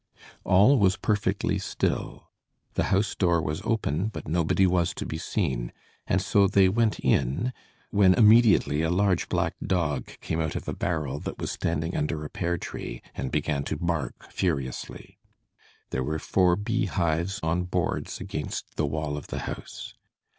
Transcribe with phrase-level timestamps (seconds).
[0.43, 2.31] All was perfectly still;
[2.73, 5.71] the house door was open, but nobody was to be seen,
[6.07, 7.53] and so they went in,
[7.91, 12.25] when immediately a large black dog came out of a barrel that was standing under
[12.25, 15.19] a pear tree, and began to bark furiously.
[15.91, 19.93] There were four bee hives on boards against the wall of the house.